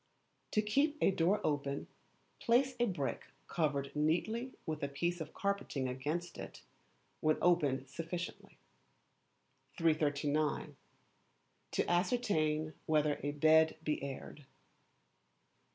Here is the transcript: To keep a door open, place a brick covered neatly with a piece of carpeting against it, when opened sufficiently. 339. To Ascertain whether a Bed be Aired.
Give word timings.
To 0.53 0.63
keep 0.63 0.97
a 0.99 1.11
door 1.11 1.39
open, 1.43 1.85
place 2.39 2.75
a 2.79 2.87
brick 2.87 3.27
covered 3.47 3.95
neatly 3.95 4.51
with 4.65 4.81
a 4.81 4.87
piece 4.87 5.21
of 5.21 5.35
carpeting 5.35 5.87
against 5.87 6.39
it, 6.39 6.63
when 7.19 7.37
opened 7.39 7.87
sufficiently. 7.87 8.57
339. 9.77 10.75
To 11.73 11.87
Ascertain 11.87 12.73
whether 12.87 13.19
a 13.21 13.29
Bed 13.29 13.77
be 13.83 14.01
Aired. 14.01 14.47